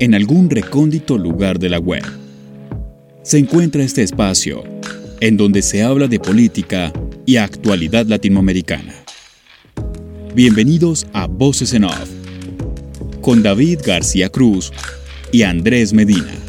[0.00, 2.04] en algún recóndito lugar de la web,
[3.22, 4.64] se encuentra este espacio
[5.20, 6.92] en donde se habla de política
[7.24, 8.94] y actualidad latinoamericana.
[10.34, 12.10] Bienvenidos a Voces en Off,
[13.20, 14.72] con David García Cruz
[15.32, 16.43] y Andrés Medina.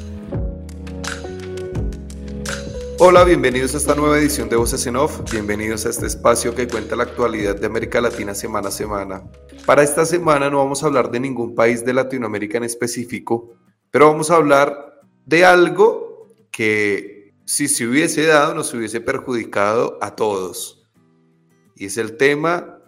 [3.07, 6.67] Hola, bienvenidos a esta nueva edición de Voces en Off, bienvenidos a este espacio que
[6.67, 9.29] cuenta la actualidad de América Latina semana a semana.
[9.67, 13.53] Para esta semana no vamos a hablar de ningún país de Latinoamérica en específico,
[13.91, 20.16] pero vamos a hablar de algo que si se hubiese dado nos hubiese perjudicado a
[20.16, 20.89] todos.
[21.75, 22.80] Y es el tema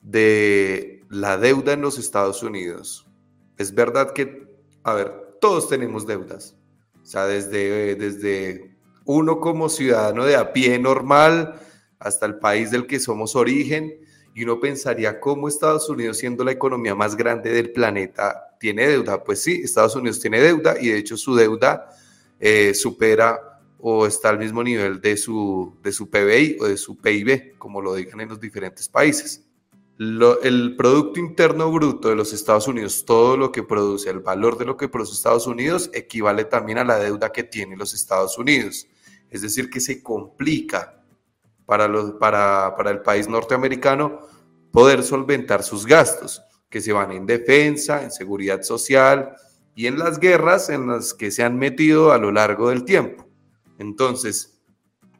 [0.00, 3.06] de la deuda en los Estados Unidos.
[3.56, 4.48] Es verdad que,
[4.82, 6.56] a ver, todos tenemos deudas.
[7.00, 8.69] O sea, desde, desde
[9.14, 11.60] uno como ciudadano de a pie normal
[11.98, 14.00] hasta el país del que somos origen,
[14.34, 19.22] y uno pensaría cómo Estados Unidos, siendo la economía más grande del planeta, tiene deuda.
[19.24, 21.90] Pues sí, Estados Unidos tiene deuda y de hecho su deuda
[22.38, 26.96] eh, supera o está al mismo nivel de su, de su PBI o de su
[26.96, 29.42] PIB, como lo digan en los diferentes países.
[29.98, 34.66] el Producto Interno Bruto de los Estados Unidos, todo lo que produce, el valor de
[34.66, 38.86] lo que produce Estados Unidos, equivale también a la deuda que tiene los Estados Unidos.
[39.30, 41.02] Es decir, que se complica
[41.66, 44.20] para, los, para, para el país norteamericano
[44.72, 49.34] poder solventar sus gastos, que se van en defensa, en seguridad social
[49.74, 53.26] y en las guerras en las que se han metido a lo largo del tiempo.
[53.78, 54.60] Entonces,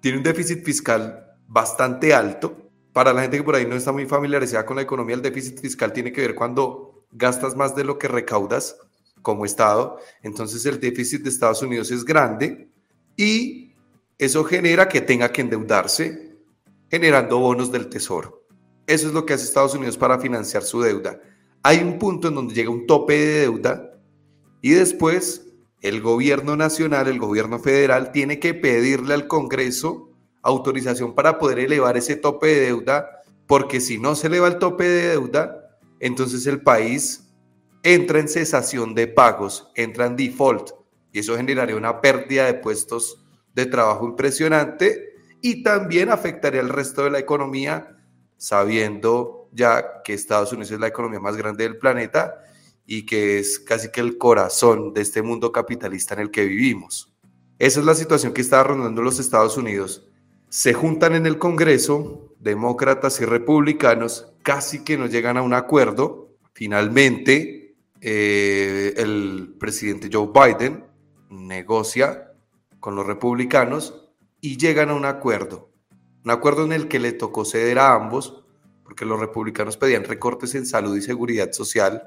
[0.01, 2.71] tiene un déficit fiscal bastante alto.
[2.93, 5.61] Para la gente que por ahí no está muy familiarizada con la economía, el déficit
[5.61, 8.77] fiscal tiene que ver cuando gastas más de lo que recaudas
[9.23, 9.99] como Estado.
[10.23, 12.71] Entonces, el déficit de Estados Unidos es grande
[13.17, 13.70] y
[14.21, 16.37] eso genera que tenga que endeudarse,
[16.91, 18.47] generando bonos del tesoro.
[18.87, 21.19] Eso es lo que hace Estados Unidos para financiar su deuda.
[21.63, 23.99] Hay un punto en donde llega un tope de deuda
[24.61, 25.47] y después
[25.81, 30.11] el gobierno nacional, el gobierno federal, tiene que pedirle al Congreso
[30.43, 34.85] autorización para poder elevar ese tope de deuda, porque si no se eleva el tope
[34.85, 37.33] de deuda, entonces el país
[37.83, 40.73] entra en cesación de pagos, entra en default,
[41.11, 47.05] y eso generaría una pérdida de puestos de trabajo impresionante y también afectaría al resto
[47.05, 47.97] de la economía,
[48.37, 52.43] sabiendo ya que Estados Unidos es la economía más grande del planeta
[52.87, 57.13] y que es casi que el corazón de este mundo capitalista en el que vivimos.
[57.59, 60.07] Esa es la situación que está rondando los Estados Unidos.
[60.49, 66.31] Se juntan en el Congreso demócratas y republicanos, casi que no llegan a un acuerdo.
[66.55, 70.85] Finalmente, eh, el presidente Joe Biden
[71.29, 72.30] negocia
[72.81, 74.11] con los republicanos
[74.41, 75.71] y llegan a un acuerdo.
[76.25, 78.45] Un acuerdo en el que le tocó ceder a ambos,
[78.83, 82.03] porque los republicanos pedían recortes en salud y seguridad social,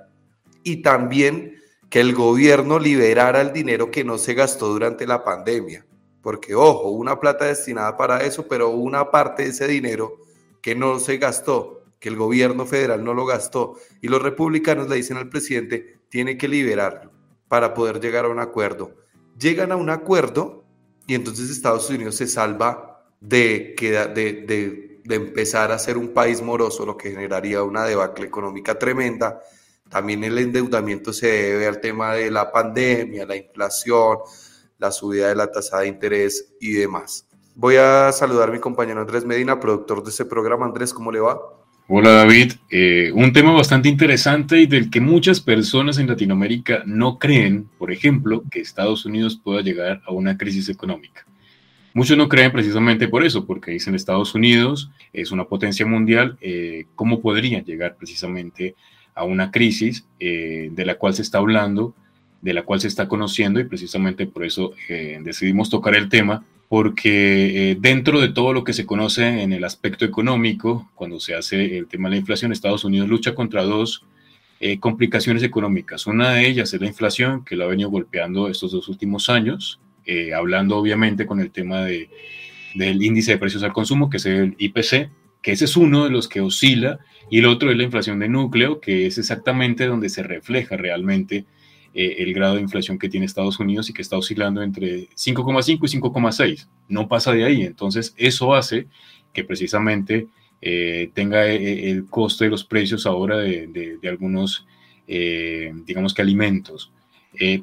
[0.63, 1.55] y también
[1.89, 5.85] que el gobierno liberara el dinero que no se gastó durante la pandemia.
[6.21, 10.17] Porque, ojo, una plata destinada para eso, pero una parte de ese dinero
[10.61, 14.95] que no se gastó, que el gobierno federal no lo gastó, y los republicanos le
[14.95, 17.11] dicen al presidente, tiene que liberarlo
[17.47, 18.95] para poder llegar a un acuerdo.
[19.37, 20.62] Llegan a un acuerdo
[21.07, 26.85] y entonces Estados Unidos se salva de, de, de, empezar a ser un país moroso,
[26.85, 29.41] lo que generaría una debacle económica tremenda.
[29.89, 34.19] También el endeudamiento se debe al tema de la pandemia, la inflación,
[34.77, 37.27] la subida de la tasa de interés y demás.
[37.55, 40.65] Voy a saludar a mi compañero Andrés Medina, productor de este programa.
[40.65, 41.39] Andrés, ¿cómo le va?
[41.89, 47.19] Hola David, eh, un tema bastante interesante y del que muchas personas en Latinoamérica no
[47.19, 51.25] creen, por ejemplo, que Estados Unidos pueda llegar a una crisis económica.
[51.93, 56.85] Muchos no creen precisamente por eso, porque dicen Estados Unidos es una potencia mundial, eh,
[56.95, 58.75] ¿cómo podría llegar precisamente
[59.13, 61.93] a una crisis eh, de la cual se está hablando,
[62.41, 67.69] de la cual se está conociendo y precisamente por eso decidimos tocar el tema porque
[67.69, 71.77] eh, dentro de todo lo que se conoce en el aspecto económico, cuando se hace
[71.77, 74.03] el tema de la inflación, Estados Unidos lucha contra dos
[74.59, 76.07] eh, complicaciones económicas.
[76.07, 79.79] Una de ellas es la inflación, que lo ha venido golpeando estos dos últimos años,
[80.07, 82.09] eh, hablando obviamente con el tema de,
[82.73, 85.11] del índice de precios al consumo, que es el IPC,
[85.43, 86.97] que ese es uno de los que oscila,
[87.29, 91.45] y el otro es la inflación de núcleo, que es exactamente donde se refleja realmente
[91.93, 95.77] eh, el grado de inflación que tiene Estados Unidos y que está oscilando entre 5,5
[95.81, 96.67] y 5,6.
[96.87, 97.61] No pasa de ahí.
[97.61, 98.87] Entonces, eso hace
[99.31, 100.27] que precisamente
[100.61, 104.65] eh, tenga eh, el coste de los precios ahora de, algunos,
[105.07, 106.91] digamos que alimentos.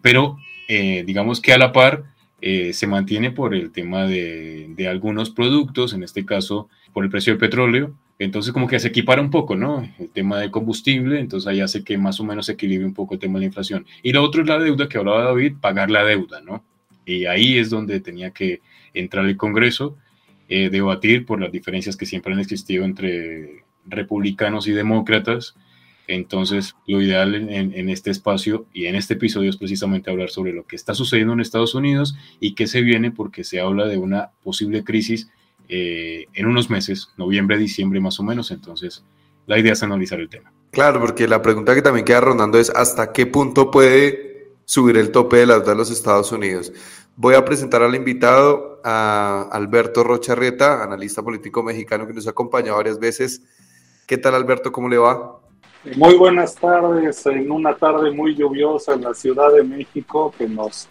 [0.03, 0.37] pero,
[0.69, 2.05] digamos que a la par,
[2.43, 7.33] eh, se mantiene por el tema de, algunos productos, en este caso por el precio
[7.33, 7.95] del petróleo.
[8.19, 9.89] Entonces como que se equipara un poco, ¿no?
[9.99, 13.15] El tema de combustible, entonces ahí hace que más o menos se equilibre un poco
[13.15, 13.87] el tema de la inflación.
[14.03, 16.65] Y lo otro es la deuda que hablaba David, pagar la deuda, ¿no?
[17.07, 18.61] Y ahí es donde tenía que
[18.93, 19.97] entrar el Congreso,
[20.49, 25.55] eh, debatir por las diferencias que siempre han existido entre republicanos y demócratas,
[26.11, 30.67] entonces, lo ideal en, este espacio y en este episodio es precisamente hablar sobre lo
[30.67, 34.31] que está sucediendo en Estados Unidos y qué se viene porque se habla de una
[34.43, 35.31] posible crisis
[35.69, 38.51] eh, en unos meses, noviembre, diciembre más o menos.
[38.51, 39.05] Entonces,
[39.47, 40.53] la idea es analizar el tema.
[40.73, 45.13] Claro, porque la pregunta que también queda rondando es hasta qué punto puede subir el
[45.13, 46.73] tope de la deuda de los Estados Unidos.
[47.15, 52.79] Voy a presentar al invitado, a Alberto Rocharrieta, analista político mexicano que nos ha acompañado
[52.79, 53.43] varias veces.
[54.07, 54.73] ¿Qué tal, Alberto?
[54.73, 55.41] ¿Cómo le va?
[55.97, 60.87] Muy buenas tardes, en una tarde muy lluviosa en la Ciudad de México que nos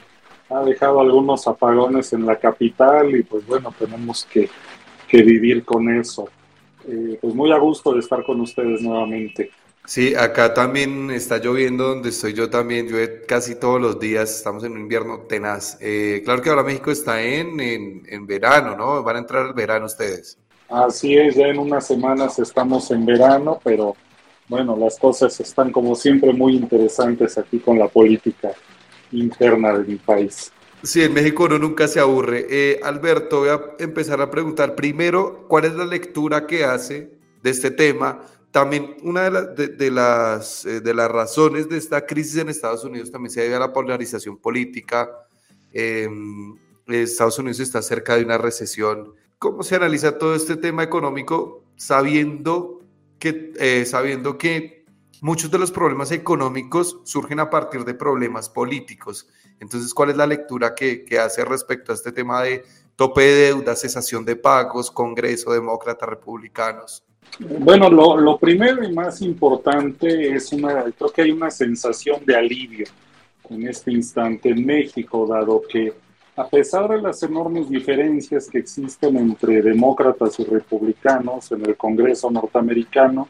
[0.50, 4.50] ha dejado algunos apagones en la capital y pues bueno, tenemos que,
[5.12, 6.28] vivir con eso.
[6.88, 9.52] Eh, pues muy a gusto de estar con ustedes nuevamente.
[9.86, 14.64] Sí, acá también está lloviendo donde estoy yo también, llueve casi todos los días, estamos
[14.64, 15.78] en un invierno tenaz.
[15.82, 19.04] Eh, claro que ahora México está en, en, en verano, ¿no?
[19.04, 20.40] Van a entrar al verano ustedes.
[20.68, 23.96] Así es, ya en unas semanas estamos en verano, pero
[24.50, 28.52] bueno, las cosas están como siempre muy interesantes aquí con la política
[29.12, 30.52] interna de mi país.
[30.82, 32.48] Sí, en México uno nunca se aburre.
[32.50, 37.12] Eh, Alberto, voy a empezar a preguntar primero, ¿cuál es la lectura que hace
[37.44, 38.22] de este tema?
[38.52, 43.32] También una de, las, eh, de las razones de esta crisis en Estados Unidos también
[43.32, 45.10] se debe a la polarización política.
[45.72, 46.58] Em,
[46.88, 49.14] Estados Unidos está cerca de una recesión.
[49.38, 52.79] ¿Cómo se analiza todo este tema económico sabiendo
[53.20, 54.86] que eh, sabiendo que
[55.22, 59.28] muchos de los problemas económicos surgen a partir de problemas políticos.
[59.60, 62.64] Entonces, ¿cuál es la lectura que, hace respecto a este tema de
[62.96, 67.04] tope de deuda, cesación de pagos, Congreso, demócrata, republicanos?
[67.60, 72.36] Bueno, lo, lo, primero y más importante es una, creo que hay una sensación de
[72.36, 72.88] alivio
[73.50, 75.94] en este instante en México, dado que
[76.40, 82.32] a pesar de las enormes diferencias que existen entre demócratas y republicanos en el Congreso
[82.32, 83.28] norteamericano,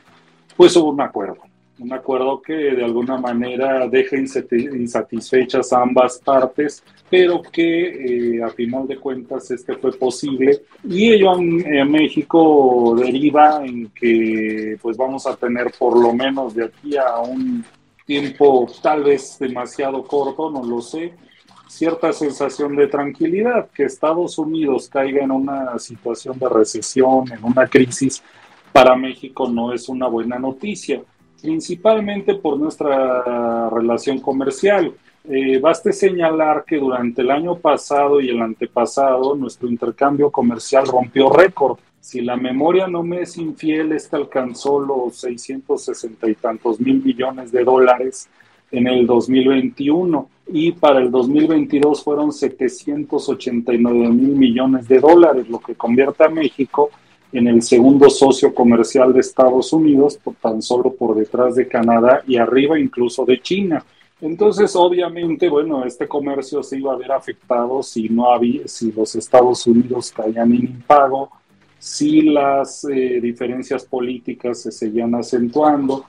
[0.55, 1.41] pues hubo un acuerdo,
[1.79, 8.49] un acuerdo que de alguna manera deja insatisfechas a ambas partes, pero que eh, a
[8.49, 10.61] final de cuentas este fue posible.
[10.83, 16.65] Y ello en, México deriva en que pues vamos a tener por lo menos de
[16.65, 17.65] aquí a un
[18.05, 21.13] tiempo tal vez demasiado corto, no lo sé,
[21.69, 27.67] cierta sensación de tranquilidad, que Estados Unidos caiga en una situación de recesión, en una
[27.67, 28.23] crisis,
[28.73, 31.01] para México no es una buena noticia,
[31.41, 34.93] principalmente por nuestra relación comercial.
[35.25, 41.29] Eh, baste señalar que durante el año pasado y el antepasado nuestro intercambio comercial rompió
[41.29, 41.77] récord.
[41.99, 47.51] Si la memoria no me es infiel, este alcanzó los 660 y tantos mil millones
[47.51, 48.27] de dólares
[48.71, 55.75] en el 2021 y para el 2022 fueron 789 mil millones de dólares, lo que
[55.75, 56.89] convierte a México
[57.31, 62.37] en el segundo socio comercial de Estados Unidos, tan solo por detrás de Canadá y
[62.37, 63.85] arriba incluso de China.
[64.21, 69.15] Entonces, obviamente, bueno, este comercio se iba a ver afectado si no había, si los
[69.15, 71.29] Estados Unidos caían en impago,
[71.77, 76.05] si las eh, diferencias políticas se seguían acentuando,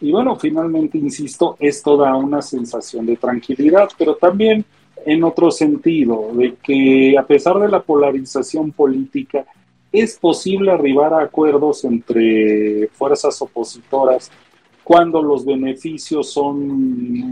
[0.00, 4.64] y bueno, finalmente, insisto, esto da una sensación de tranquilidad, pero también
[5.06, 9.44] en otro sentido, de que a pesar de la polarización política,
[9.92, 14.30] es posible arribar a acuerdos entre fuerzas opositoras
[14.82, 16.66] cuando los beneficios son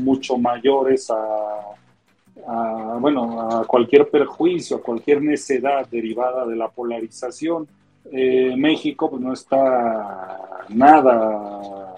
[0.05, 7.67] mucho mayores a, bueno, a cualquier perjuicio, a cualquier necedad derivada de la polarización.
[8.11, 11.92] Eh, México pues, no está nada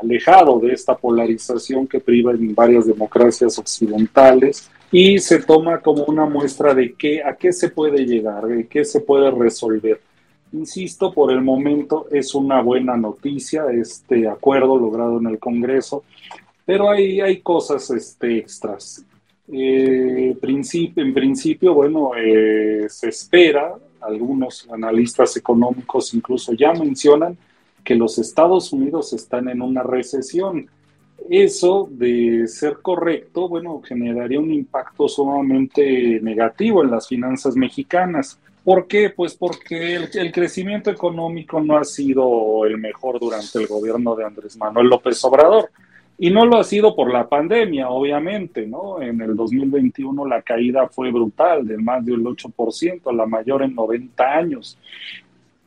[0.00, 6.26] alejado de esta polarización que priva en varias democracias occidentales y se toma como una
[6.26, 10.00] muestra de qué, a qué se puede llegar, de qué se puede resolver.
[10.52, 16.04] Insisto, por el momento es una buena noticia este acuerdo logrado en el Congreso,
[16.64, 19.04] pero hay, hay cosas este, extras.
[19.50, 27.36] Eh, en principio, bueno, eh, se espera, algunos analistas económicos incluso ya mencionan
[27.88, 30.68] que los Estados Unidos están en una recesión.
[31.30, 38.38] Eso, de ser correcto, bueno, generaría un impacto sumamente negativo en las finanzas mexicanas.
[38.62, 39.08] ¿Por qué?
[39.08, 44.58] Pues porque el, crecimiento económico no ha sido el mejor durante el gobierno de Andrés
[44.58, 45.70] Manuel López Obrador.
[46.18, 49.00] Y no lo ha sido por la pandemia, obviamente, ¿no?
[49.00, 54.24] En el 2021 la caída fue brutal, de más del 8%, la mayor en 90
[54.24, 54.76] años.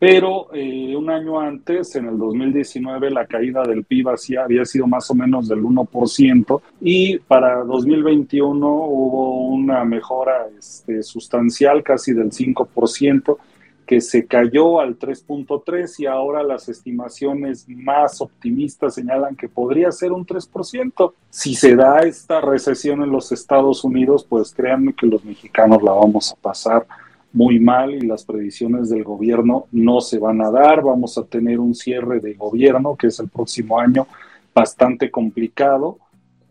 [0.02, 4.08] Pero eh, un año antes, en el 2019, la caída del PIB
[4.40, 11.84] había sido más o menos del 1% y para 2021 hubo una mejora este, sustancial,
[11.84, 13.38] casi del 5%
[13.86, 20.14] que se cayó al 3.3 y ahora las estimaciones más optimistas señalan que podría ser
[20.14, 21.14] un 3%.
[21.30, 25.92] Si se da esta recesión en los Estados Unidos, pues créanme que los mexicanos la
[25.92, 26.88] vamos a pasar
[27.34, 30.82] muy mal y las previsiones del gobierno no se van a dar.
[30.84, 34.08] Vamos a tener un cierre de gobierno, que es el próximo año,
[34.54, 35.98] bastante complicado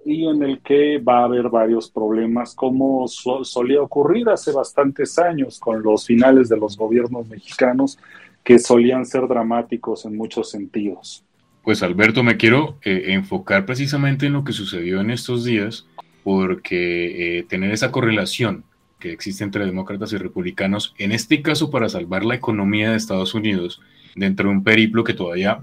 [0.04, 5.60] y en el que va a haber varios problemas, como solía ocurrir hace bastantes años
[5.60, 7.98] con los finales de los gobiernos mexicanos,
[8.42, 11.22] que solían ser dramáticos en muchos sentidos.
[11.62, 15.86] Pues Alberto, me quiero eh, enfocar precisamente en lo que sucedió en estos días,
[16.24, 18.64] porque eh, tener esa correlación
[19.00, 23.34] que existe entre demócratas y republicanos, en este caso para salvar la economía de Estados
[23.34, 23.80] Unidos,
[24.14, 25.60] dentro de un periplo que todavía,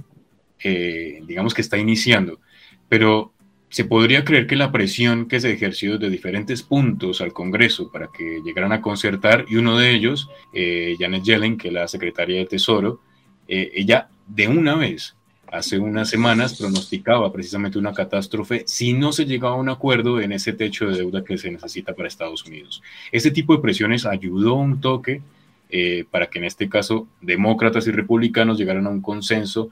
[0.63, 2.39] eh, digamos que está iniciando,
[2.89, 3.33] pero
[3.69, 8.07] se podría creer que la presión que se ejerció desde diferentes puntos al Congreso para
[8.15, 12.37] que llegaran a concertar, y uno de ellos, eh, Janet Yellen, que es la secretaria
[12.37, 13.01] de Tesoro,
[13.47, 15.16] eh, ella de una vez,
[15.51, 20.31] hace unas semanas, pronosticaba precisamente una catástrofe si no se llegaba a un acuerdo en
[20.31, 22.81] ese techo de deuda que se necesita para Estados Unidos.
[23.11, 25.21] Ese tipo de presiones ayudó un toque
[25.69, 29.69] eh, para que en este caso demócratas y republicanos llegaran a un consenso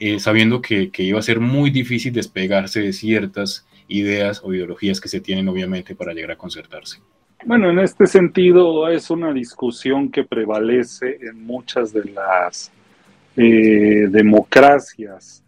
[0.00, 5.08] eh, sabiendo que, iba a ser muy difícil despegarse de ciertas ideas o ideologías que
[5.08, 7.00] se tienen obviamente para llegar a concertarse.
[7.44, 12.70] Bueno, en este sentido es una discusión que prevalece en muchas de las
[13.40, 15.44] eh, democracias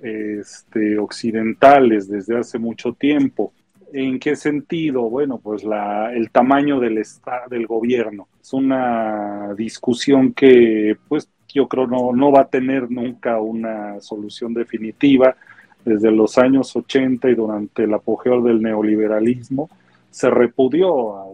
[0.00, 3.52] este, occidentales desde hace mucho tiempo.
[3.92, 5.10] ¿En qué sentido?
[5.10, 7.02] Bueno, pues la, el tamaño del,
[7.50, 8.28] del gobierno.
[8.40, 14.54] Es una discusión que pues yo creo no, no va a tener nunca una solución
[14.54, 15.36] definitiva.
[15.84, 19.68] Desde los años 80 y durante el apogeo del neoliberalismo,
[20.10, 21.26] se repudió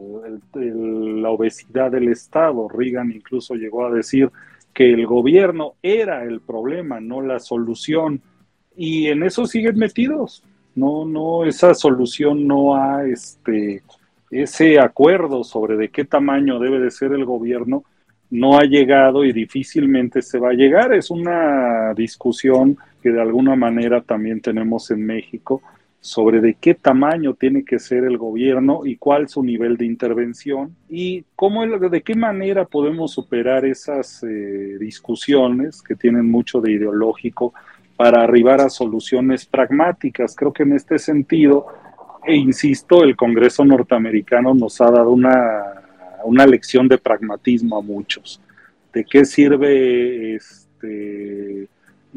[0.55, 2.67] la obesidad del Estado.
[2.69, 4.31] Reagan incluso llegó a decir
[4.79, 8.23] que el gobierno era el problema, no la solución.
[8.77, 10.45] Y en eso siguen metidos.
[10.77, 13.83] No, no, esa solución no ha, este,
[14.31, 17.83] ese acuerdo sobre de qué tamaño debe de ser el gobierno,
[18.31, 20.95] no ha llegado y difícilmente se va a llegar.
[20.95, 25.61] Es una discusión que de alguna manera también tenemos en México
[26.01, 30.75] sobre de qué tamaño tiene que ser el gobierno y cuál su nivel de intervención
[30.89, 37.53] y cómo de qué manera podemos superar esas eh, discusiones que tienen mucho de ideológico
[37.97, 40.37] para arribar a soluciones pragmáticas.
[40.37, 41.67] Creo que en este sentido,
[42.25, 45.79] e insisto, el Congreso norteamericano nos ha dado una
[46.25, 48.41] una lección de pragmatismo a muchos.
[48.93, 51.69] ¿De qué sirve este,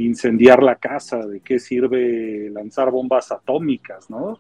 [0.06, 1.26] incendiar la casa?
[1.26, 4.10] ¿De qué sirve lanzar bombas atómicas?
[4.10, 4.40] ¿no?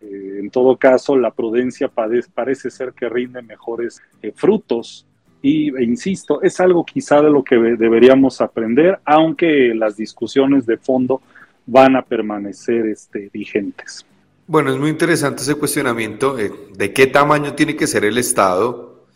[0.00, 5.06] Eh, en todo caso, la prudencia parece ser que rinde mejores eh, frutos.
[5.42, 10.76] Y e insisto, es algo quizá de lo que deberíamos aprender, aunque las discusiones de
[10.76, 11.20] fondo
[11.66, 14.04] van a permanecer este, vigentes.
[14.46, 19.06] Bueno, es muy interesante ese cuestionamiento eh, de qué tamaño tiene que ser el Estado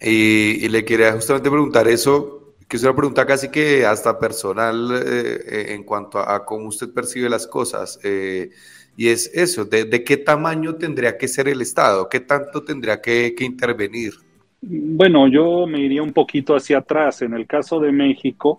[0.00, 2.41] y, le quería justamente preguntar eso,
[2.72, 6.88] que es una pregunta casi que hasta personal eh, eh, en cuanto a, cómo usted
[6.90, 8.00] percibe las cosas.
[8.02, 8.48] Eh,
[8.96, 12.08] y es eso, de, qué tamaño tendría que ser el Estado?
[12.08, 14.14] ¿Qué tanto tendría que, intervenir?
[14.62, 17.20] Bueno, yo me iría un poquito hacia atrás.
[17.20, 18.58] En el caso de México,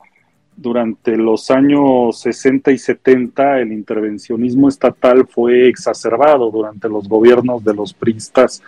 [0.55, 7.74] durante los años 60 y 70 el intervencionismo estatal fue exacerbado durante los gobiernos de
[7.74, 8.62] los pristas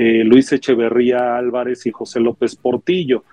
[0.00, 3.24] eh, Luis Echeverría Álvarez y José López Portillo.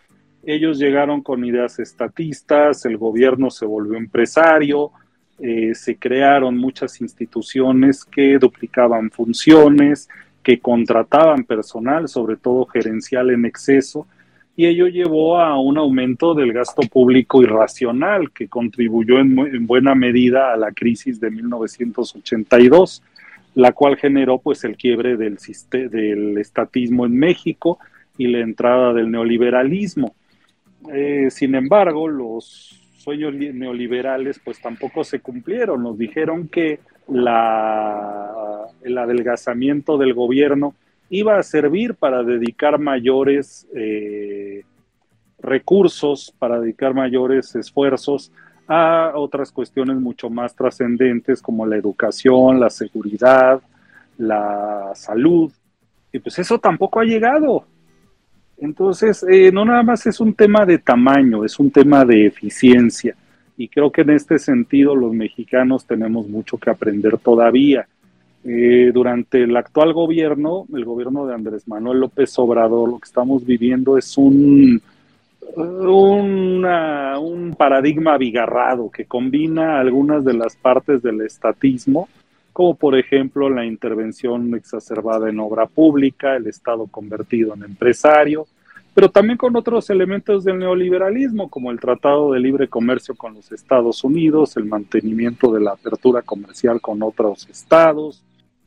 [0.45, 4.91] Ellos llegaron con ideas estatistas, el gobierno se volvió empresario,
[5.39, 10.07] eh, se crearon muchas instituciones que duplicaban funciones,
[10.43, 14.07] que contrataban personal, sobre todo gerencial en exceso,
[14.55, 19.95] y ello llevó a un aumento del gasto público irracional que contribuyó en, en buena
[19.95, 23.03] medida a la crisis de 1982
[23.55, 25.39] la cual generó pues el quiebre del,
[25.71, 27.79] del estatismo en México
[28.17, 30.13] y la entrada del neoliberalismo.
[30.93, 35.83] Eh, sin embargo, los sueños neoliberales pues tampoco se cumplieron.
[35.83, 40.73] Nos dijeron que la, el adelgazamiento del gobierno
[41.09, 44.63] iba a servir para dedicar mayores eh,
[45.39, 48.31] recursos, para dedicar mayores esfuerzos
[48.67, 53.61] a otras cuestiones mucho más trascendentes como la educación, la seguridad,
[54.17, 55.51] la salud.
[56.11, 57.65] Y pues eso tampoco ha llegado.
[58.57, 63.15] Entonces, eh, no nada más es un tema de tamaño, es un tema de eficiencia.
[63.57, 67.87] Y creo que en este sentido los mexicanos tenemos mucho que aprender todavía.
[68.43, 73.43] Eh, durante el actual gobierno, el gobierno de Andrés Manuel López Obrador, lo que estamos
[73.45, 74.81] viviendo es un,
[75.57, 82.07] un paradigma abigarrado que combina algunas de las partes del estatismo,
[82.55, 88.47] como por ejemplo la intervención exacerbada en obra pública, el Estado convertido en empresario,
[88.93, 93.51] pero también con otros elementos del neoliberalismo, como el Tratado de Libre Comercio con los
[93.51, 98.23] Estados Unidos, el mantenimiento de la apertura comercial con otros estados,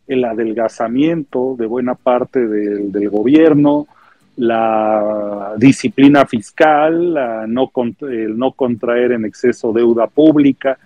[0.07, 3.87] el adelgazamiento de buena parte del, gobierno,
[4.37, 10.79] la disciplina fiscal, la el no contraer en exceso deuda pública.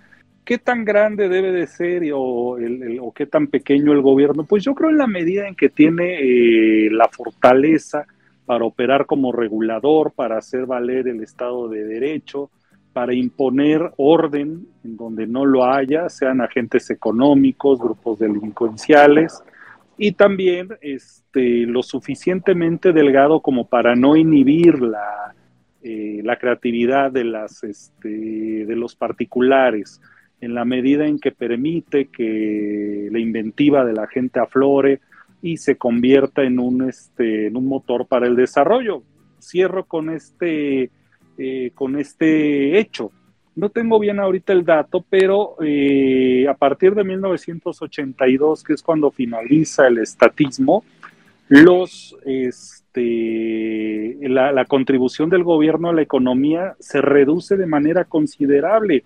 [0.45, 2.57] ¿Qué tan grande debe de ser o,
[3.01, 4.45] o qué tan pequeño el gobierno?
[4.45, 8.07] Pues yo creo en la medida en que tiene eh, la fortaleza
[8.45, 12.51] para operar como regulador, para hacer valer el Estado de Derecho,
[12.93, 19.43] para imponer orden en donde no lo haya, sean agentes económicos, grupos delincuenciales,
[19.97, 25.35] y también este, lo suficientemente delgado como para no inhibir la,
[25.83, 30.01] eh, la creatividad de, las, este, de los particulares,
[30.43, 35.01] en la medida en que permite que la inventiva de la gente aflore,
[35.43, 39.03] y se convierta en un, este, en un motor para el desarrollo.
[39.41, 40.91] Cierro con este,
[41.37, 43.11] eh, con este hecho.
[43.57, 49.11] No tengo bien ahorita el dato, pero eh, a partir de 1982, que es cuando
[49.11, 50.85] finaliza el estatismo,
[51.49, 59.05] los, este, la, la, contribución del gobierno a la economía se reduce de manera considerable.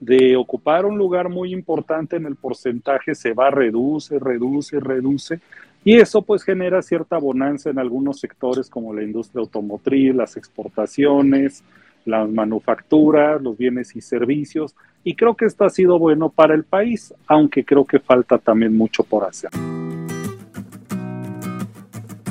[0.00, 5.40] De ocupar un lugar muy importante en el porcentaje se va, reduce, reduce, reduce,
[5.84, 11.62] y eso pues genera cierta bonanza en algunos sectores como la industria automotriz, las exportaciones,
[12.04, 14.74] las manufacturas, los bienes y servicios.
[15.04, 18.76] Y creo que esto ha sido bueno para el país, aunque creo que falta también
[18.76, 19.50] mucho por hacer.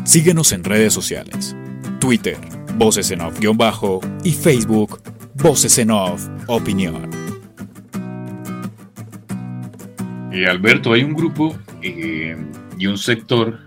[0.03, 1.55] Síguenos en redes sociales.
[2.00, 2.37] Twitter,
[2.77, 5.00] Voces en Off-Bajo y Facebook,
[5.35, 7.26] Voces en Off Opinión.
[10.37, 12.37] Y Alberto, hay un grupo eh,
[12.77, 13.57] y un sector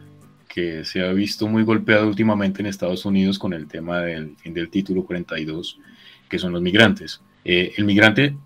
[0.46, 4.54] que se ha visto muy golpeado últimamente en Estados Unidos con el tema del fin
[4.54, 5.80] del título 42,
[6.28, 7.22] que son los migrantes.
[7.44, 8.36] Eh, el migrante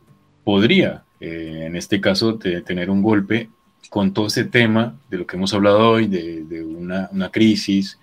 [0.43, 3.51] podría, eh, en este caso, tener un golpe
[3.91, 7.99] con todo ese tema de lo que hemos hablado hoy, de, una, crisis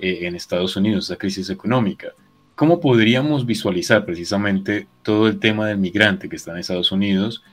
[0.00, 2.08] eh, en Estados Unidos, esa crisis económica.
[2.56, 7.44] ¿Cómo podríamos visualizar precisamente todo el tema del migrante que está en Estados Unidos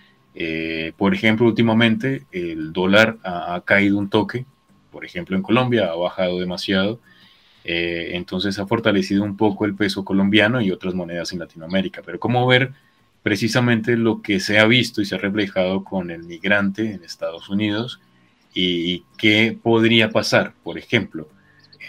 [0.42, 4.46] eh, por ejemplo, últimamente el dólar ha, caído un toque,
[4.90, 7.02] por ejemplo en Colombia ha bajado demasiado,
[7.66, 12.02] eh, entonces ha fortalecido un poco el peso colombiano y otras monedas en Latinoamérica.
[12.06, 12.72] Pero ¿cómo ver
[13.22, 17.50] precisamente lo que se ha visto y se ha reflejado con el migrante en Estados
[17.50, 18.00] Unidos
[18.54, 21.28] y qué podría pasar, por ejemplo,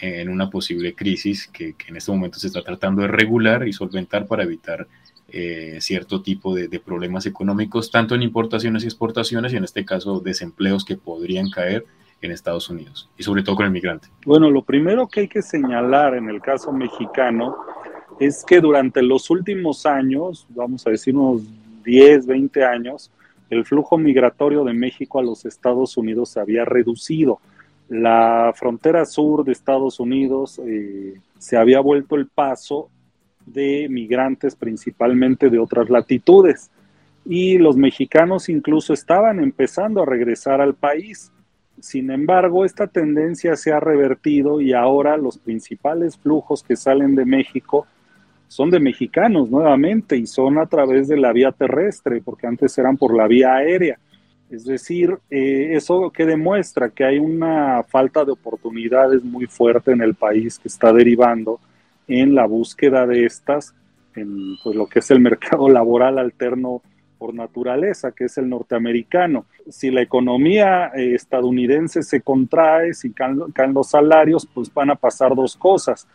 [0.02, 3.72] en una posible crisis que, que en este momento se está tratando de regular y
[3.72, 4.88] solventar para evitar
[5.32, 10.20] eh, cierto tipo de, problemas económicos, tanto en importaciones y exportaciones, y en este caso
[10.20, 11.84] desempleos que podrían caer
[12.22, 14.08] en Estados Unidos, y sobre todo con el migrante.
[14.26, 17.56] Bueno, lo primero que hay que señalar en el caso mexicano
[18.18, 21.42] es que durante los últimos años, vamos a decir unos
[21.84, 23.10] 10, 20 años,
[23.48, 27.40] el flujo migratorio de México a los Estados Unidos se había reducido.
[27.88, 32.88] La frontera sur de Estados Unidos eh, se había vuelto el paso
[33.52, 36.70] de migrantes principalmente de otras latitudes.
[37.24, 41.32] Y los mexicanos incluso estaban empezando a regresar al país.
[41.80, 47.24] Sin embargo, esta tendencia se ha revertido y ahora los principales flujos que salen de
[47.24, 47.86] México
[48.48, 52.96] son de mexicanos nuevamente y son a través de la vía terrestre, porque antes eran
[52.96, 53.98] por la vía aérea.
[54.50, 60.02] Es decir, eh, eso que demuestra que hay una falta de oportunidades muy fuerte en
[60.02, 61.60] el país que está derivando
[62.10, 63.74] en la búsqueda de estas
[64.16, 66.82] en pues, lo que es el mercado laboral alterno
[67.18, 69.44] por naturaleza, que es el norteamericano.
[69.68, 74.96] Si la economía eh, estadounidense se contrae, si caen, caen, los salarios, pues van a
[74.96, 76.08] pasar dos cosas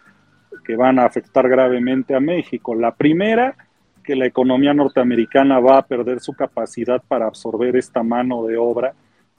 [0.63, 2.73] que van a afectar gravemente a México.
[2.73, 3.55] La primera,
[4.03, 8.93] que la economía norteamericana va a perder su capacidad para absorber esta mano de obra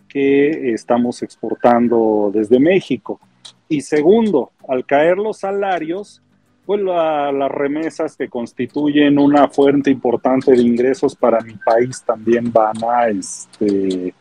[0.08, 3.20] que estamos exportando desde México.
[3.68, 6.22] Y segundo, al caer los salarios,
[6.66, 12.76] pues las remesas que constituyen una fuente importante de ingresos para mi país también van
[12.84, 14.12] a este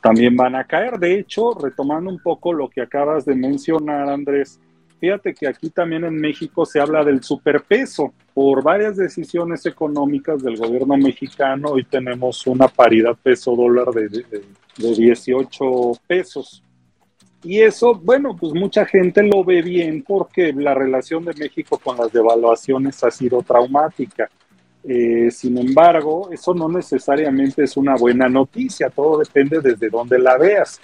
[0.00, 0.98] también van a caer.
[0.98, 4.60] De hecho, retomando un poco lo que acabas de mencionar, Andrés,
[5.00, 8.12] fíjate que aquí también en México se habla del superpeso.
[8.34, 14.24] Por varias decisiones económicas del gobierno mexicano, hoy tenemos una paridad peso dólar de, de,
[14.76, 15.64] de 18
[16.06, 16.63] pesos.
[17.44, 21.98] Y eso, bueno, pues mucha gente lo ve bien porque la relación de México con
[21.98, 24.30] las devaluaciones ha sido traumática.
[24.82, 30.38] Eh, sin embargo, eso no necesariamente es una buena noticia, todo depende desde dónde la
[30.38, 30.80] veas.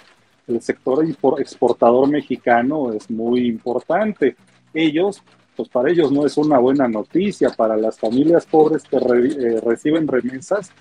[0.47, 1.03] El sector
[1.39, 4.35] exportador mexicano es muy importante.
[4.71, 5.23] Ellos,
[5.55, 10.07] pues para ellos no es una buena noticia, para las familias pobres que eh, reciben
[10.07, 10.71] remesas,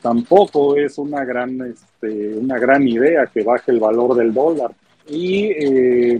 [0.00, 4.72] tampoco es una gran, este, una gran idea que baje el valor del dólar
[5.08, 6.18] y eh,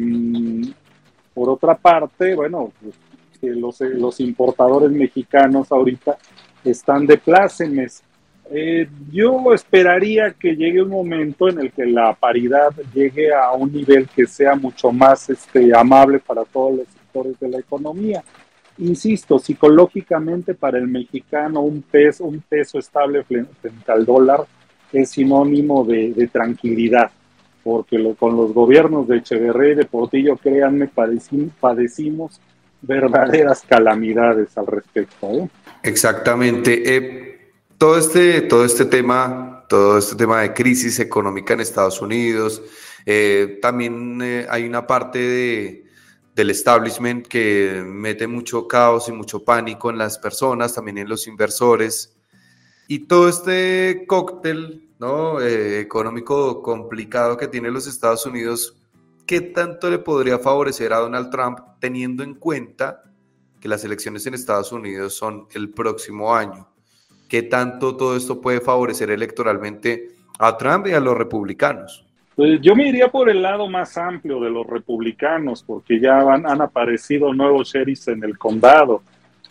[1.35, 2.95] por otra parte, bueno, pues,
[3.43, 6.17] los, los, importadores mexicanos ahorita
[6.65, 8.03] están de plácemes.
[8.51, 13.73] Eh, yo esperaría que llegue un momento en el que la paridad llegue a un
[13.73, 18.23] nivel que sea mucho más este, amable para todos los sectores de la economía.
[18.79, 24.45] Insisto, psicológicamente para el mexicano un peso, un peso estable frente al dólar
[24.93, 27.11] es sinónimo de tranquilidad
[27.67, 32.41] porque con los gobiernos de Echeverría y de Portillo, créanme, padecimos,
[32.81, 35.29] verdaderas calamidades al respecto.
[35.33, 35.49] ¿eh?
[35.83, 36.97] Exactamente.
[36.97, 42.63] Eh, todo, este, todo este tema, todo este tema de crisis económica en Estados Unidos,
[43.05, 45.85] eh, también hay una parte de,
[46.37, 51.27] del establishment que mete mucho caos y mucho pánico en las personas, también en los
[51.27, 52.16] inversores.
[52.89, 54.87] Y todo este cóctel.
[54.99, 58.79] Eh, económico complicado que tiene los Estados Unidos,
[59.27, 63.03] ¿qué tanto le podría favorecer a Donald Trump teniendo en cuenta
[63.61, 66.67] que las elecciones en Estados Unidos son el próximo año?
[67.29, 72.07] ¿Qué tanto todo esto puede favorecer electoralmente a Trump y a los republicanos?
[72.35, 76.61] Pues yo me iría por el lado más amplio de los republicanos, porque ya han
[76.63, 79.03] aparecido nuevos sheriffs en el condado.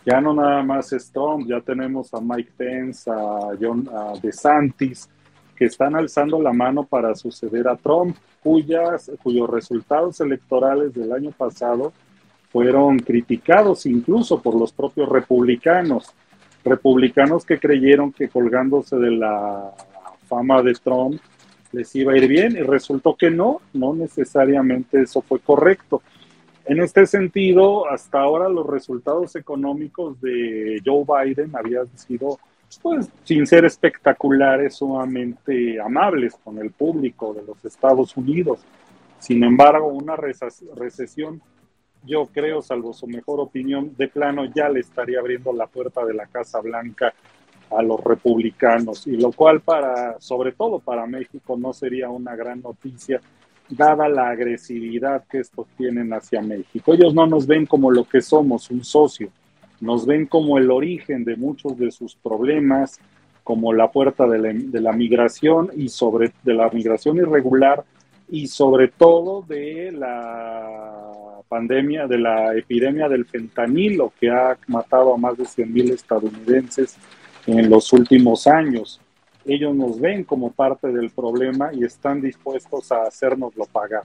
[0.05, 5.09] Ya no nada más es Trump, ya tenemos a Mike Pence, a John a DeSantis,
[5.55, 11.31] que están alzando la mano para suceder a Trump, cuyas, cuyos resultados electorales del año
[11.31, 11.91] pasado
[12.51, 16.13] fueron criticados incluso por los propios republicanos,
[16.63, 19.71] republicanos que creyeron que colgándose de la
[20.27, 21.19] fama de Trump
[21.71, 26.01] les iba a ir bien y resultó que no, no necesariamente eso fue correcto.
[26.65, 32.39] En este sentido, hasta ahora los resultados económicos de Joe Biden habían sido
[32.81, 38.59] pues sin ser espectaculares, sumamente amables con el público de los Estados Unidos.
[39.19, 41.41] Sin embargo, una recesión,
[42.03, 46.15] yo creo, salvo su mejor opinión, de plano ya le estaría abriendo la puerta de
[46.15, 47.13] la Casa Blanca
[47.69, 52.61] a los republicanos, y lo cual para, sobre todo para México, no sería una gran
[52.61, 53.21] noticia,
[53.69, 56.93] dada la agresividad que estos tienen hacia México.
[56.93, 59.29] Ellos no nos ven como lo que somos, un socio,
[59.81, 62.99] nos ven como el origen de muchos de sus problemas,
[63.43, 67.83] como la puerta de la, migración y sobre de la migración irregular
[68.27, 75.17] y sobre todo de la pandemia, de la epidemia del fentanilo que ha matado a
[75.17, 76.97] más de 100.000 estadounidenses
[77.45, 78.99] en los últimos años.
[79.45, 84.03] Ellos nos ven como parte del problema y están dispuestos a hacernoslo pagar.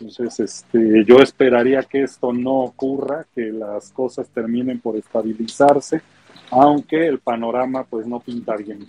[0.00, 6.02] Entonces, este, yo esperaría que esto no ocurra, que las cosas terminen por estabilizarse,
[6.50, 8.86] aunque el panorama pues no pinta bien.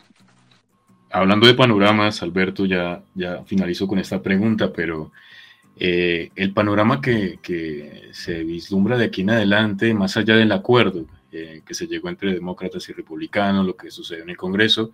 [1.11, 5.11] Hablando de panoramas, Alberto ya, ya finalizó con esta pregunta, pero
[5.75, 11.05] eh, el panorama que, que, se vislumbra de aquí en adelante, más allá del acuerdo
[11.31, 14.91] eh, que se llegó entre demócratas y republicanos, lo que sucedió en el Congreso,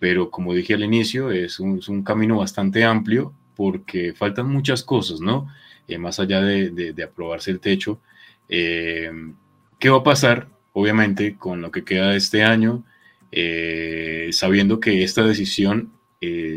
[0.00, 5.46] pero como dije al inicio, es un, camino bastante amplio porque faltan muchas cosas, ¿no?
[5.86, 8.00] Eh, más allá de, aprobarse el techo.
[8.48, 9.10] Eh,
[9.78, 12.82] ¿Qué va a pasar, obviamente, con lo que queda de este año?
[13.30, 15.92] Eh, sabiendo que esta decisión,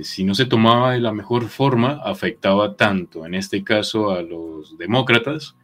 [0.03, 4.77] si no se tomaba de la mejor forma, afectaba tanto, en este caso, a los
[4.77, 5.55] demócratas,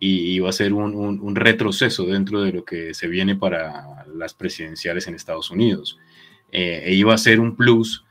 [0.00, 5.06] y iba a ser un retroceso dentro de lo que se viene para las presidenciales
[5.06, 5.98] en Estados Unidos.
[6.52, 8.04] E iba a ser un plus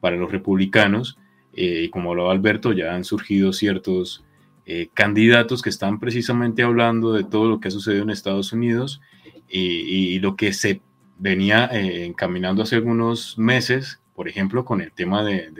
[0.00, 1.18] para los republicanos
[1.52, 4.24] eh, y como hablaba Alberto, ya han surgido ciertos
[4.64, 9.00] eh, candidatos que están precisamente hablando de todo lo que ha sucedido en Estados Unidos
[9.48, 10.82] y, lo que se
[11.18, 15.50] venía eh, encaminando hace algunos meses, por ejemplo, con el tema de,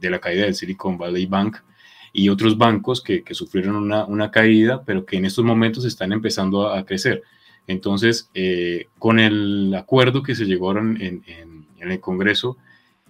[0.00, 1.58] de, la caída del Silicon Valley Bank
[2.12, 6.84] y otros bancos que, sufrieron una, caída, pero que en estos momentos están empezando a,
[6.84, 7.22] crecer.
[7.66, 12.56] Entonces, eh, con el acuerdo que se llegó en, en, el Congreso,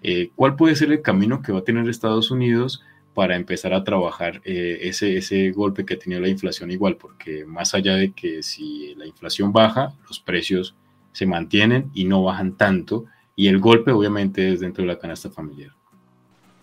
[0.02, 2.83] eh, ¿cuál puede ser el camino que va a tener Estados Unidos
[3.14, 6.96] para empezar a trabajar eh, ese, ese golpe que ha tenido la inflación igual?
[6.96, 10.74] Porque más allá de que si la inflación baja, los precios
[11.12, 15.31] se mantienen y no bajan tanto, y el golpe obviamente es dentro de la canasta
[15.31, 15.72] familiar.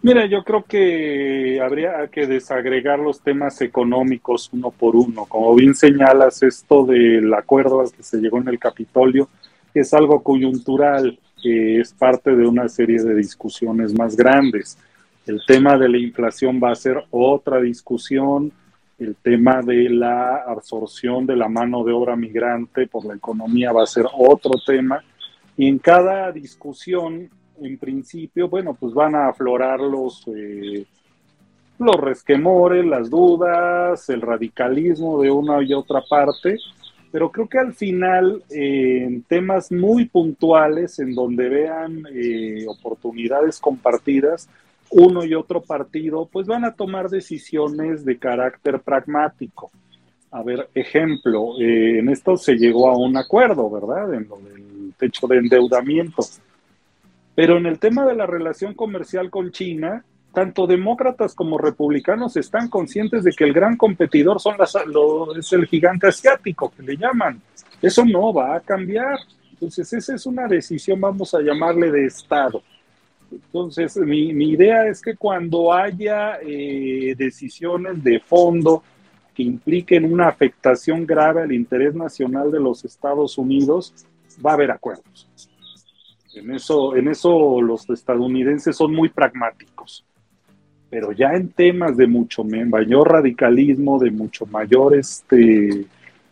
[0.03, 5.25] Mira, yo creo que habría que desagregar los temas económicos uno por uno.
[5.25, 9.29] Como bien señalas, esto del acuerdo al que se llegó en el Capitolio
[9.73, 14.77] es algo coyuntural, que es parte de una serie de discusiones más grandes.
[15.27, 18.51] El tema de la inflación va a ser otra discusión,
[18.97, 23.84] el tema de la absorción de la mano de obra migrante por la economía va
[23.84, 25.03] a ser otro tema.
[25.58, 27.29] Y en cada discusión
[27.62, 30.86] en principio, bueno, pues van a aflorar los, eh,
[31.79, 36.58] los resquemores, las dudas, el radicalismo de una y otra parte,
[37.13, 43.60] pero creo que al final, eh, en temas muy puntuales, en donde vean eh, oportunidades
[43.60, 44.49] compartidas,
[44.89, 49.71] uno y otro partido, pues van a tomar decisiones de carácter pragmático.
[50.32, 54.12] A ver, ejemplo, en esto se llegó a un acuerdo, ¿verdad?
[54.15, 56.23] En lo del techo de endeudamiento
[57.36, 62.67] pero en el tema de la relación comercial con China, tanto demócratas como republicanos están
[62.67, 64.76] conscientes de que el gran competidor son las,
[65.38, 67.39] es el gigante asiático, que le llaman.
[67.82, 69.19] Eso no va a cambiar.
[69.52, 72.63] Entonces, esa es una decisión, vamos a llamarle de Estado.
[73.32, 78.84] Entonces, mi, idea es que cuando haya eh, decisiones de fondo
[79.36, 83.93] que impliquen una afectación grave al interés nacional de los Estados Unidos,
[84.43, 85.28] va a haber acuerdos.
[86.36, 90.04] En eso, en eso los estadounidenses son muy pragmáticos.
[90.93, 95.88] Pero ya en temas de mucho mayor radicalismo, de mucho mayor este,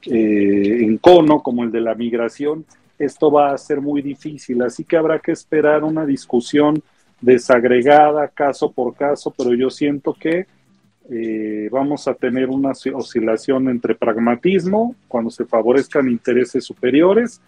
[0.05, 2.63] eh, encono, como el de la migración,
[2.99, 4.61] esto va a ser muy difícil.
[4.61, 6.83] Así que habrá que esperar una discusión
[7.19, 10.45] desagregada caso por caso, pero yo siento que
[11.09, 17.41] eh, vamos a tener una oscilación entre pragmatismo, cuando se favorezcan intereses superiores,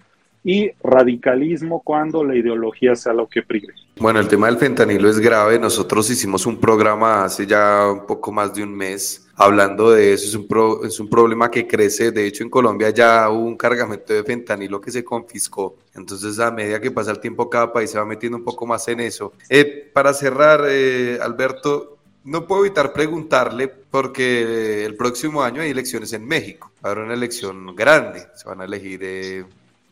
[0.44, 3.74] y radicalismo cuando la ideología sea lo que prive.
[4.00, 5.58] Bueno, el tema del fentanilo es grave.
[5.60, 10.26] Nosotros hicimos un programa hace ya un poco más de un mes hablando de eso.
[10.26, 10.48] Es un,
[10.86, 12.12] es un problema que crece.
[12.12, 15.78] De hecho, en Colombia ya hubo un cargamento de fentanilo que se confiscó.
[15.96, 18.88] Entonces, a medida que pasa el tiempo, cada país se va metiendo un poco más
[18.88, 19.34] en eso.
[19.48, 26.12] Eh, para cerrar, eh, Alberto, no puedo evitar preguntarle porque el próximo año hay elecciones
[26.14, 26.72] en México.
[26.82, 28.24] Habrá una elección grande.
[28.36, 29.00] Se van a elegir...
[29.04, 29.46] Eh,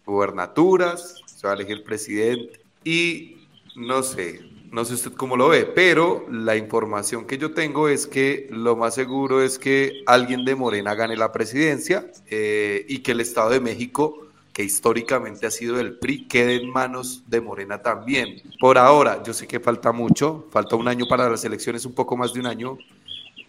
[0.05, 3.37] gubernaturas, se va a elegir presidente y
[3.75, 8.07] no sé, no sé usted cómo lo ve, pero la información que yo tengo es
[8.07, 13.11] que lo más seguro es que alguien de Morena gane la presidencia eh, y que
[13.11, 17.81] el Estado de México, que históricamente ha sido el PRI, quede en manos de Morena
[17.81, 18.41] también.
[18.59, 22.15] Por ahora, yo sé que falta mucho, falta un año para las elecciones, un poco
[22.15, 22.77] más de un año.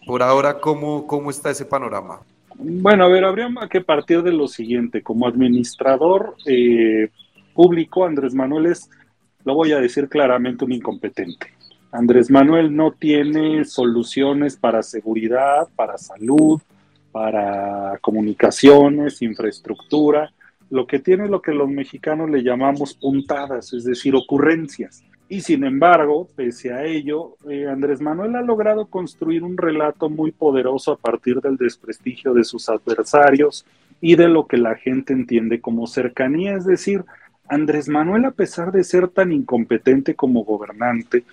[0.06, 2.20] Por ahora, ¿cómo, cómo está ese panorama?
[2.58, 5.02] Bueno, a ver, habría que partir de lo siguiente.
[5.02, 7.08] Como administrador eh,
[7.54, 8.90] público, Andrés Manuel es,
[9.44, 11.46] lo voy a decir claramente, un incompetente.
[11.92, 16.60] Andrés Manuel no tiene soluciones para seguridad, para salud,
[17.12, 20.32] para comunicaciones, infraestructura.
[20.70, 25.04] Lo que tiene es lo que los mexicanos le llamamos puntadas, es decir, ocurrencias.
[25.32, 30.30] Y sin embargo, pese a ello, eh, Andrés Manuel ha logrado construir un relato muy
[30.30, 33.64] poderoso a partir del desprestigio de sus adversarios
[34.02, 36.54] y de lo que la gente entiende como cercanía.
[36.54, 37.02] Es decir,
[37.48, 41.24] Andrés Manuel, a pesar de ser tan incompetente como gobernante,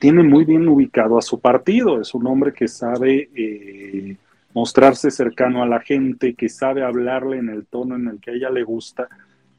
[0.00, 2.00] tiene muy bien ubicado a su partido.
[2.00, 4.16] Es un hombre que sabe eh,
[4.52, 8.34] mostrarse cercano a la gente, que sabe hablarle en el tono en el que a
[8.34, 9.06] ella le gusta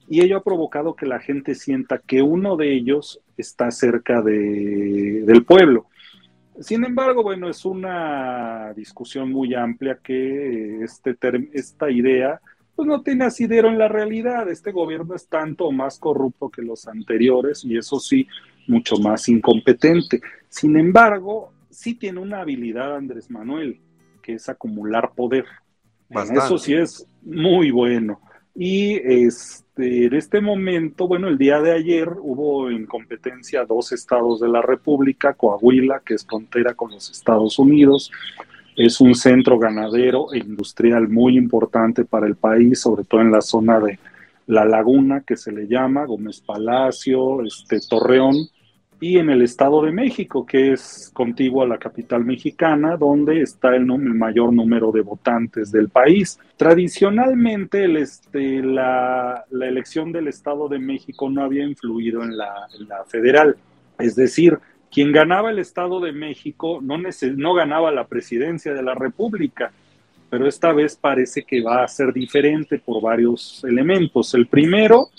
[0.08, 5.24] y ello ha provocado que la gente sienta que uno de ellos está cerca de,
[5.26, 5.88] del pueblo.
[6.60, 11.16] Sin embargo, bueno, es una discusión muy amplia que este
[11.54, 12.42] esta idea
[12.76, 14.50] pues no tiene asidero en la realidad.
[14.50, 18.28] Este gobierno es tanto más corrupto que los anteriores y eso sí,
[18.68, 20.22] mucho más incompetente.
[20.48, 23.82] Sin embargo, sí tiene una habilidad Andrés Manuel,
[24.22, 25.46] que es acumular poder.
[26.10, 28.22] eso sí es muy bueno.
[28.54, 34.40] Y este, en este momento, bueno, el día de ayer hubo en competencia dos estados
[34.40, 38.12] de la República, Coahuila, que es frontera con los Estados Unidos,
[38.76, 43.42] es un centro ganadero e industrial muy importante para el país, sobre todo en la
[43.42, 44.00] zona de
[44.46, 48.36] La Laguna, que se le llama, Gómez Palacio, este, Torreón,
[49.00, 53.76] y en el Estado de México, que es contiguo a la capital mexicana, donde está
[53.76, 56.40] el, mayor número de votantes del país.
[56.56, 62.68] Tradicionalmente, el, este, la, elección del Estado de México no había influido en la,
[63.08, 63.56] federal,
[64.00, 64.58] es decir,
[64.92, 69.72] quien ganaba el Estado de México no, no ganaba la presidencia de la República,
[70.30, 74.34] pero esta vez parece que va a ser diferente por varios elementos.
[74.34, 75.10] El primero,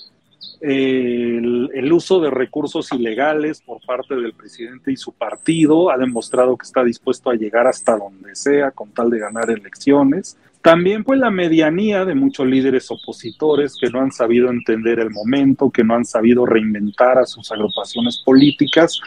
[0.61, 6.67] el, uso de recursos ilegales por parte del presidente y su partido ha demostrado que
[6.67, 10.37] está dispuesto a llegar hasta donde sea con tal de ganar elecciones.
[10.63, 15.71] También pues la medianía de muchos líderes opositores que no han sabido entender el momento,
[15.71, 19.01] que no han sabido reinventar a sus agrupaciones políticas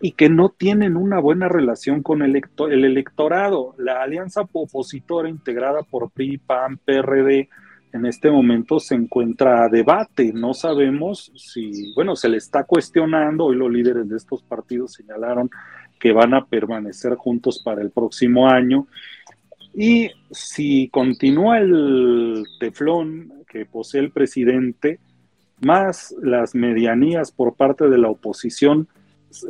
[0.00, 3.74] y que no tienen una buena relación con el, el electorado.
[3.78, 7.48] La alianza opositora integrada por PRI, PAN, PRD,
[7.96, 10.32] en este momento se encuentra a debate.
[10.32, 15.50] No sabemos si, bueno, se le está cuestionando, hoy los líderes de estos partidos señalaron
[15.98, 18.86] que van a permanecer juntos para el próximo año.
[19.74, 25.00] Y si continúa el teflón que posee el presidente,
[25.60, 28.88] más las medianías por parte de la oposición,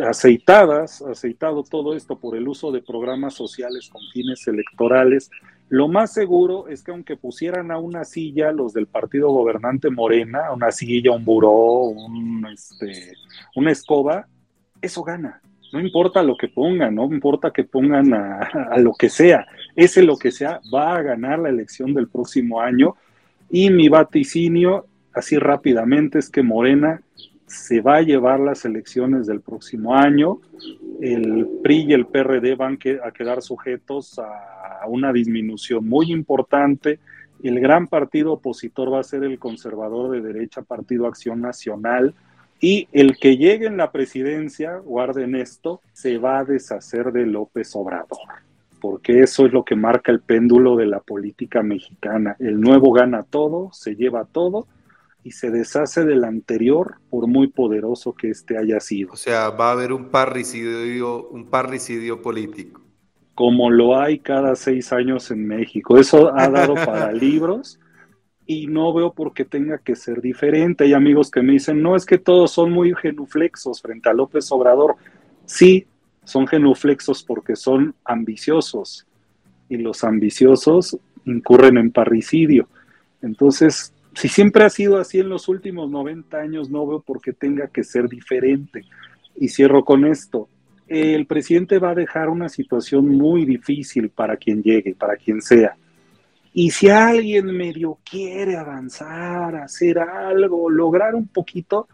[0.01, 5.31] aceitadas, aceitado todo esto por el uso de programas sociales con fines electorales,
[5.69, 10.53] lo más seguro es que aunque pusieran a una silla los del partido gobernante Morena,
[10.53, 13.15] una silla, un buró, un, este,
[13.57, 14.29] una escoba,
[14.81, 15.41] eso gana.
[15.73, 18.39] No importa lo que pongan, no importa que pongan a,
[18.71, 19.47] a lo que sea.
[19.75, 22.95] Ese lo que sea va a ganar la elección del próximo año.
[23.51, 27.03] Y mi vaticinio, así rápidamente, es que Morena
[27.47, 30.41] se va a llevar las elecciones del próximo año.
[31.01, 36.99] El PRI y el PRD van a quedar sujetos a una disminución muy importante.
[37.43, 42.15] El gran partido opositor va a ser el conservador de derecha, Partido Acción Nacional.
[42.61, 47.77] Y el que llegue en la presidencia, guarden esto, se va a deshacer de López
[47.77, 48.19] Obrador,
[48.81, 52.35] porque eso es lo que marca el péndulo de la política mexicana.
[52.39, 54.67] El nuevo gana todo, se lleva todo,
[55.27, 59.11] y se deshace del anterior por muy poderoso que éste haya sido.
[59.11, 62.81] O sea, va a haber un parricidio, un parricidio político.
[63.35, 65.99] Como lo hay cada seis años en México.
[65.99, 67.81] Eso ha dado para libros
[68.47, 70.85] y no veo por qué tenga que ser diferente.
[70.85, 74.53] Hay amigos que me dicen, no, es que todos son muy genuflexos frente a López
[74.53, 74.95] Obrador.
[75.45, 75.89] Sí,
[76.23, 79.09] son genuflexos porque son ambiciosos
[79.69, 82.69] y los ambiciosos incurren en parricidio.
[83.23, 87.35] Entonces, si siempre ha sido así en los últimos 90 años, no veo por qué
[87.35, 88.83] tenga que ser diferente.
[89.37, 90.49] Y cierro con esto.
[90.89, 95.77] El presidente va a dejar una situación muy difícil para quien llegue, para quien sea.
[96.55, 101.87] Y si alguien medio quiere avanzar, hacer algo, lograr un poquito,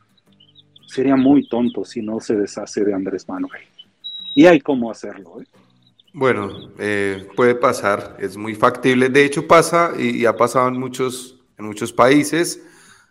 [0.86, 3.62] sería muy tonto si no se deshace de Andrés Manuel.
[4.32, 5.40] Y hay cómo hacerlo.
[5.40, 5.46] ¿eh?
[6.12, 9.08] Bueno, eh, puede pasar, es muy factible.
[9.08, 12.62] De hecho pasa y ha pasado en muchos en muchos países.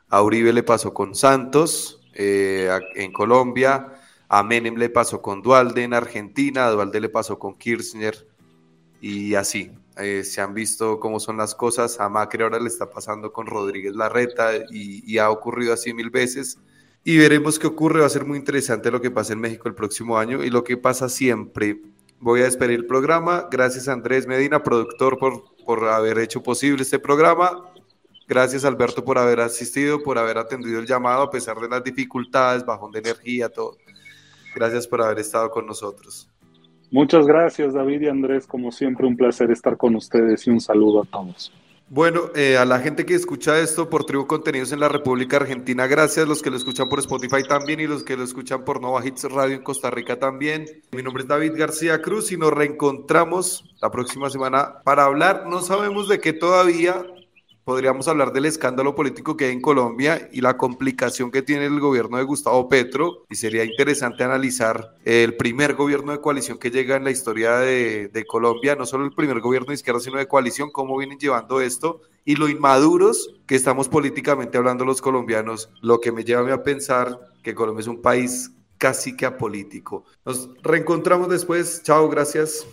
[0.09, 3.93] A Uribe le pasó con Santos eh, en Colombia,
[4.27, 8.27] a Menem le pasó con Dualde en Argentina, a Dualde le pasó con Kirchner
[8.99, 9.71] y así.
[9.97, 11.99] Eh, se han visto cómo son las cosas.
[11.99, 16.09] A Macri ahora le está pasando con Rodríguez Larreta y, y ha ocurrido así mil
[16.09, 16.57] veces.
[17.03, 18.01] Y veremos qué ocurre.
[18.01, 20.63] Va a ser muy interesante lo que pasa en México el próximo año y lo
[20.63, 21.81] que pasa siempre.
[22.19, 23.47] Voy a despedir el programa.
[23.51, 27.70] Gracias Andrés Medina, productor, por, por haber hecho posible este programa.
[28.31, 32.65] Gracias Alberto por haber asistido, por haber atendido el llamado a pesar de las dificultades,
[32.65, 33.75] bajón de energía, todo.
[34.55, 36.29] Gracias por haber estado con nosotros.
[36.91, 41.01] Muchas gracias David y Andrés, como siempre un placer estar con ustedes y un saludo
[41.01, 41.51] a todos.
[41.89, 45.85] Bueno, eh, a la gente que escucha esto por Tribu Contenidos en la República Argentina,
[45.87, 46.25] gracias.
[46.25, 49.25] Los que lo escuchan por Spotify también y los que lo escuchan por Nova Hits
[49.25, 50.67] Radio en Costa Rica también.
[50.93, 55.47] Mi nombre es David García Cruz y nos reencontramos la próxima semana para hablar.
[55.49, 57.03] No sabemos de qué todavía,
[57.71, 61.79] podríamos hablar del escándalo político que hay en Colombia y la complicación que tiene el
[61.79, 63.23] gobierno de Gustavo Petro.
[63.29, 68.09] Y sería interesante analizar el primer gobierno de coalición que llega en la historia de,
[68.09, 71.61] de Colombia, no solo el primer gobierno de izquierda, sino de coalición, cómo vienen llevando
[71.61, 76.63] esto y lo inmaduros que estamos políticamente hablando los colombianos, lo que me lleva a
[76.63, 80.03] pensar que Colombia es un país casi que apolítico.
[80.25, 81.83] Nos reencontramos después.
[81.83, 82.67] Chao, gracias.